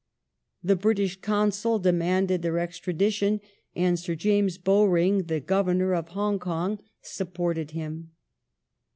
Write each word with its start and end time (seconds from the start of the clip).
The 0.63 0.75
British 0.75 1.21
Consul 1.21 1.77
demanded 1.77 2.41
their 2.41 2.57
extradition, 2.57 3.39
and 3.75 3.99
Sir 3.99 4.15
John 4.15 4.49
Bowring, 4.63 5.27
the 5.27 5.39
Governor 5.39 5.93
of 5.93 6.07
Hong 6.07 6.39
Kong, 6.39 6.79
supported 7.03 7.69
him. 7.69 8.09